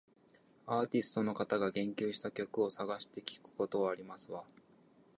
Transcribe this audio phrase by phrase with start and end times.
[0.65, 4.43] アーティストの方が言及した曲を探して聞くことはありますわ